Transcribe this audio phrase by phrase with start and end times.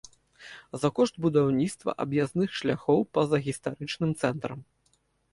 [0.83, 4.59] За кошт будаўніцтва аб'яздных шляхоў па-за гістарычным цэнтрам.